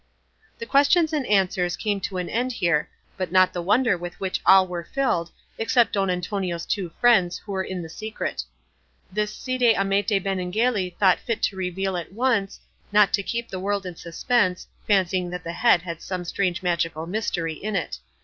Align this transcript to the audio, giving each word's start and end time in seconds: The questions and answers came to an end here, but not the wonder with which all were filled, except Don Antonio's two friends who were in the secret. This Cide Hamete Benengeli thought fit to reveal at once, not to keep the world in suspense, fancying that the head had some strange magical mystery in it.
The 0.57 0.65
questions 0.65 1.13
and 1.13 1.27
answers 1.27 1.77
came 1.77 1.99
to 1.99 2.17
an 2.17 2.27
end 2.27 2.53
here, 2.53 2.89
but 3.17 3.31
not 3.31 3.53
the 3.53 3.61
wonder 3.61 3.95
with 3.99 4.19
which 4.19 4.41
all 4.47 4.65
were 4.65 4.83
filled, 4.83 5.29
except 5.59 5.93
Don 5.93 6.09
Antonio's 6.09 6.65
two 6.65 6.89
friends 6.99 7.37
who 7.37 7.51
were 7.51 7.63
in 7.63 7.83
the 7.83 7.87
secret. 7.87 8.43
This 9.11 9.31
Cide 9.31 9.75
Hamete 9.75 10.19
Benengeli 10.19 10.97
thought 10.97 11.19
fit 11.19 11.43
to 11.43 11.55
reveal 11.55 11.95
at 11.97 12.13
once, 12.13 12.59
not 12.91 13.13
to 13.13 13.21
keep 13.21 13.49
the 13.49 13.59
world 13.59 13.85
in 13.85 13.95
suspense, 13.95 14.65
fancying 14.87 15.29
that 15.29 15.43
the 15.43 15.53
head 15.53 15.83
had 15.83 16.01
some 16.01 16.25
strange 16.25 16.63
magical 16.63 17.05
mystery 17.05 17.53
in 17.53 17.75
it. 17.75 17.99